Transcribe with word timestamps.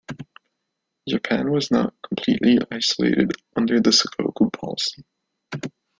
Japan 1.07 1.51
was 1.51 1.69
not 1.69 1.93
completely 2.01 2.57
isolated 2.71 3.33
under 3.55 3.79
the 3.79 3.91
"sakoku" 3.91 4.51
policy. 4.51 5.05